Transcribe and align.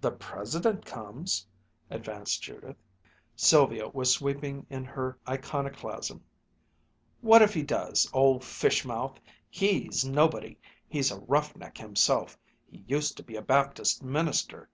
"The 0.00 0.12
President 0.12 0.86
comes," 0.86 1.44
advanced 1.90 2.40
Judith. 2.40 2.76
Sylvia 3.34 3.88
was 3.88 4.12
sweeping 4.12 4.64
in 4.70 4.84
her 4.84 5.18
iconoclasm. 5.28 6.22
"What 7.20 7.42
if 7.42 7.52
he 7.52 7.64
does 7.64 8.08
old 8.12 8.44
fish 8.44 8.84
mouth! 8.84 9.18
He's 9.48 10.04
nobody 10.04 10.56
he's 10.86 11.10
a 11.10 11.18
rough 11.18 11.56
neck 11.56 11.78
himself. 11.78 12.38
He 12.70 12.84
used 12.86 13.16
to 13.16 13.24
be 13.24 13.34
a 13.34 13.42
Baptist 13.42 14.04
minister. 14.04 14.68